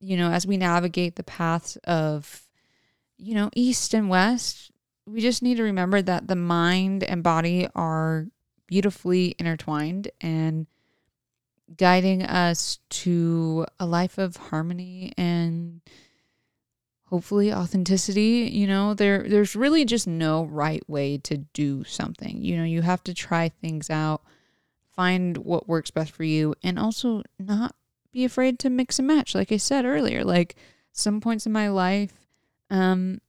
you 0.00 0.16
know, 0.16 0.30
as 0.30 0.46
we 0.46 0.56
navigate 0.56 1.16
the 1.16 1.22
paths 1.22 1.76
of, 1.84 2.48
you 3.16 3.34
know, 3.34 3.50
east 3.54 3.94
and 3.94 4.10
west, 4.10 4.72
we 5.06 5.20
just 5.20 5.42
need 5.42 5.58
to 5.58 5.62
remember 5.62 6.02
that 6.02 6.26
the 6.26 6.36
mind 6.36 7.04
and 7.04 7.22
body 7.22 7.68
are 7.74 8.26
beautifully 8.66 9.36
intertwined 9.38 10.10
and 10.20 10.66
guiding 11.76 12.22
us 12.22 12.78
to 12.90 13.66
a 13.80 13.86
life 13.86 14.18
of 14.18 14.36
harmony 14.36 15.12
and 15.16 15.80
hopefully 17.06 17.52
authenticity. 17.52 18.50
You 18.52 18.66
know 18.66 18.94
there 18.94 19.26
there's 19.28 19.56
really 19.56 19.84
just 19.84 20.06
no 20.06 20.44
right 20.44 20.82
way 20.88 21.18
to 21.18 21.38
do 21.38 21.84
something. 21.84 22.42
You 22.42 22.56
know 22.56 22.64
you 22.64 22.82
have 22.82 23.02
to 23.04 23.14
try 23.14 23.48
things 23.48 23.90
out 23.90 24.22
find 24.94 25.38
what 25.38 25.68
works 25.68 25.90
best 25.90 26.12
for 26.12 26.24
you 26.24 26.54
and 26.62 26.78
also 26.78 27.22
not 27.38 27.74
be 28.12 28.24
afraid 28.24 28.58
to 28.60 28.70
mix 28.70 28.98
and 28.98 29.08
match. 29.08 29.34
Like 29.34 29.50
i 29.50 29.56
said 29.56 29.84
earlier 29.84 30.24
like 30.24 30.54
some 30.92 31.20
points 31.20 31.46
in 31.46 31.52
my 31.52 31.68
life 31.68 32.12
um 32.70 33.20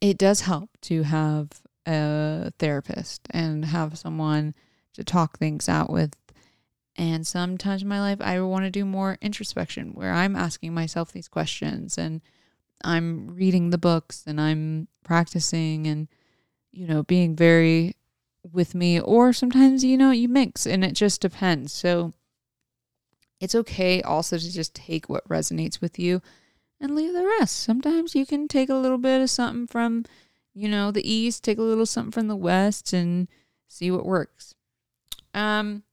it 0.00 0.18
does 0.18 0.42
help 0.42 0.68
to 0.82 1.04
have 1.04 1.62
a 1.86 2.52
therapist 2.58 3.26
and 3.30 3.64
have 3.64 3.98
someone 3.98 4.54
to 4.92 5.02
talk 5.02 5.38
things 5.38 5.68
out 5.68 5.90
with 5.90 6.14
and 6.96 7.26
sometimes 7.26 7.82
in 7.82 7.88
my 7.88 8.00
life 8.00 8.20
i 8.20 8.40
want 8.40 8.64
to 8.64 8.70
do 8.70 8.84
more 8.84 9.18
introspection 9.20 9.92
where 9.94 10.12
i'm 10.12 10.36
asking 10.36 10.74
myself 10.74 11.12
these 11.12 11.28
questions 11.28 11.96
and 11.96 12.20
I'm 12.84 13.34
reading 13.34 13.70
the 13.70 13.78
books 13.78 14.24
and 14.26 14.40
I'm 14.40 14.88
practicing 15.04 15.86
and, 15.86 16.08
you 16.72 16.86
know, 16.86 17.02
being 17.02 17.36
very 17.36 17.96
with 18.50 18.74
me. 18.74 19.00
Or 19.00 19.32
sometimes, 19.32 19.84
you 19.84 19.96
know, 19.96 20.10
you 20.10 20.28
mix 20.28 20.66
and 20.66 20.84
it 20.84 20.92
just 20.92 21.20
depends. 21.20 21.72
So 21.72 22.12
it's 23.40 23.54
okay 23.54 24.02
also 24.02 24.38
to 24.38 24.52
just 24.52 24.74
take 24.74 25.08
what 25.08 25.28
resonates 25.28 25.80
with 25.80 25.98
you 25.98 26.22
and 26.80 26.94
leave 26.94 27.12
the 27.12 27.26
rest. 27.38 27.62
Sometimes 27.62 28.14
you 28.14 28.26
can 28.26 28.48
take 28.48 28.68
a 28.68 28.74
little 28.74 28.98
bit 28.98 29.20
of 29.20 29.30
something 29.30 29.66
from, 29.66 30.04
you 30.54 30.68
know, 30.68 30.90
the 30.90 31.08
east, 31.08 31.44
take 31.44 31.58
a 31.58 31.62
little 31.62 31.86
something 31.86 32.12
from 32.12 32.28
the 32.28 32.36
west 32.36 32.92
and 32.92 33.28
see 33.68 33.90
what 33.90 34.06
works. 34.06 34.54
Um 35.34 35.84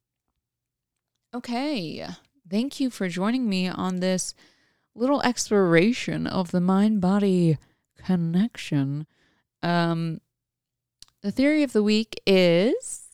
okay. 1.33 2.07
Thank 2.49 2.79
you 2.79 2.89
for 2.89 3.07
joining 3.07 3.47
me 3.47 3.67
on 3.67 3.99
this 3.99 4.33
little 4.95 5.21
exploration 5.21 6.27
of 6.27 6.51
the 6.51 6.61
mind 6.61 7.01
body 7.01 7.57
connection. 8.03 9.05
Um, 9.61 10.21
the 11.21 11.31
theory 11.31 11.63
of 11.63 11.73
the 11.73 11.83
week 11.83 12.19
is 12.25 13.09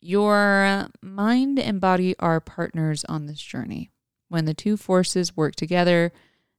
your 0.00 0.88
mind 1.02 1.58
and 1.58 1.80
body 1.80 2.14
are 2.18 2.40
partners 2.40 3.04
on 3.08 3.26
this 3.26 3.40
journey. 3.40 3.90
When 4.28 4.44
the 4.44 4.54
two 4.54 4.76
forces 4.76 5.36
work 5.36 5.54
together, 5.54 6.12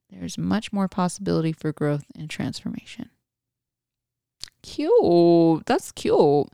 there's 0.10 0.38
much 0.38 0.72
more 0.72 0.88
possibility 0.88 1.52
for 1.52 1.74
growth 1.74 2.06
and 2.16 2.30
transformation. 2.30 3.10
Cute. 4.62 5.66
That's 5.66 5.92
cute. 5.92 6.48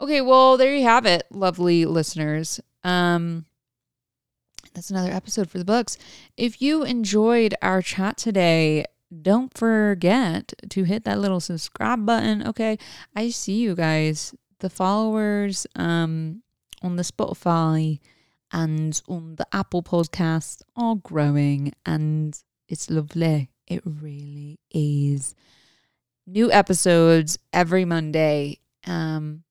Okay, 0.00 0.20
well, 0.20 0.56
there 0.56 0.74
you 0.74 0.84
have 0.84 1.06
it, 1.06 1.26
lovely 1.30 1.84
listeners. 1.84 2.60
Um, 2.84 3.46
that's 4.74 4.90
another 4.90 5.10
episode 5.10 5.50
for 5.50 5.58
the 5.58 5.64
books. 5.64 5.98
If 6.36 6.62
you 6.62 6.84
enjoyed 6.84 7.54
our 7.60 7.82
chat 7.82 8.16
today, 8.16 8.84
don't 9.22 9.56
forget 9.56 10.52
to 10.68 10.84
hit 10.84 11.04
that 11.04 11.18
little 11.18 11.40
subscribe 11.40 12.06
button. 12.06 12.46
Okay. 12.46 12.78
I 13.16 13.30
see 13.30 13.54
you 13.54 13.74
guys. 13.74 14.34
The 14.60 14.70
followers 14.70 15.66
um 15.74 16.42
on 16.82 16.96
the 16.96 17.02
Spotify 17.02 17.98
and 18.52 19.00
on 19.08 19.36
the 19.36 19.46
Apple 19.52 19.82
podcast 19.82 20.62
are 20.76 20.96
growing 20.96 21.72
and 21.84 22.38
it's 22.68 22.90
lovely. 22.90 23.50
It 23.66 23.82
really 23.84 24.60
is. 24.70 25.34
New 26.26 26.52
episodes 26.52 27.38
every 27.52 27.84
Monday. 27.84 28.60
Um 28.86 29.42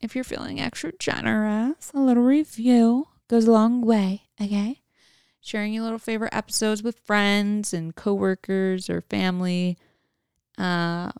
if 0.00 0.14
you're 0.14 0.24
feeling 0.24 0.60
extra 0.60 0.92
generous, 0.98 1.90
a 1.94 2.00
little 2.00 2.22
review 2.22 3.08
goes 3.28 3.46
a 3.46 3.52
long 3.52 3.80
way, 3.82 4.24
okay? 4.40 4.80
Sharing 5.40 5.72
your 5.74 5.84
little 5.84 5.98
favorite 5.98 6.34
episodes 6.34 6.82
with 6.82 6.98
friends 6.98 7.72
and 7.74 7.94
coworkers 7.94 8.88
or 8.90 9.00
family. 9.00 9.76
Uh 10.56 11.12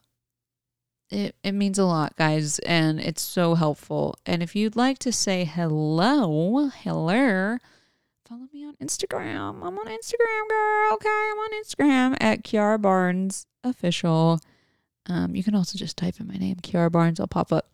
it, 1.11 1.37
it 1.45 1.53
means 1.53 1.79
a 1.79 1.85
lot, 1.85 2.17
guys, 2.17 2.59
and 2.61 2.99
it's 2.99 3.23
so 3.23 3.55
helpful. 3.55 4.17
And 4.27 4.43
if 4.43 4.57
you'd 4.57 4.75
like 4.75 4.99
to 5.01 5.13
say 5.13 5.45
hello, 5.45 6.69
hello, 6.69 7.59
follow 8.27 8.49
me 8.53 8.65
on 8.65 8.75
Instagram. 8.83 9.63
I'm 9.63 9.79
on 9.79 9.87
Instagram, 9.87 10.49
girl. 10.49 10.95
Okay, 10.95 11.09
I'm 11.09 11.39
on 11.39 11.63
Instagram 11.63 12.17
at 12.21 12.43
Kiara 12.43 12.81
Barnes 12.81 13.47
Official. 13.63 14.41
Um, 15.07 15.37
you 15.37 15.45
can 15.45 15.55
also 15.55 15.79
just 15.79 15.97
type 15.97 16.19
in 16.19 16.27
my 16.27 16.35
name, 16.35 16.57
Kiara 16.57 16.91
Barnes. 16.91 17.21
I'll 17.21 17.27
pop 17.29 17.53
up. 17.53 17.71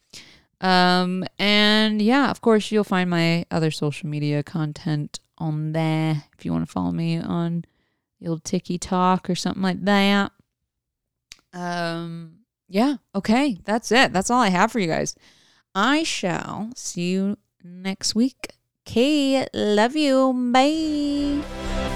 Um, 0.61 1.25
and 1.39 2.03
yeah, 2.03 2.31
of 2.31 2.41
course, 2.41 2.71
you'll 2.71 2.85
find 2.85 3.09
my 3.09 3.47
other 3.51 3.71
social 3.71 4.09
media 4.09 4.43
content 4.43 5.21
on 5.39 5.73
there 5.73 6.25
if 6.37 6.45
you 6.45 6.53
want 6.53 6.67
to 6.67 6.73
follow 6.73 6.93
me 6.93 7.19
on 7.19 7.65
the 8.21 8.29
old 8.29 8.45
Tiki 8.45 8.79
Talk 8.79 9.31
or 9.31 9.35
something 9.35 9.63
like 9.63 9.83
that. 9.85 10.33
Um, 11.53 12.41
yeah, 12.69 12.97
okay, 13.15 13.59
that's 13.65 13.91
it. 13.91 14.13
That's 14.13 14.31
all 14.31 14.41
I 14.41 14.51
have 14.51 14.71
for 14.71 14.79
you 14.79 14.87
guys. 14.87 15.15
I 15.75 16.03
shall 16.03 16.71
see 16.77 17.13
you 17.13 17.39
next 17.65 18.15
week. 18.15 18.53
Okay, 18.87 19.47
love 19.55 19.97
you. 19.97 20.33
Bye. 20.53 21.90